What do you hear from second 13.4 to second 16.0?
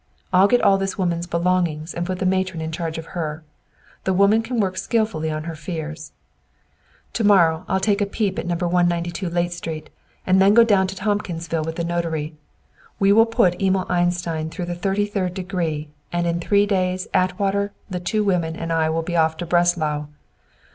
Emil Einstein 'through the thirty third degree,'